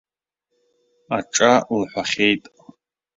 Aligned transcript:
Аҿа 1.17 1.53
лҳәахьеит. 1.79 2.43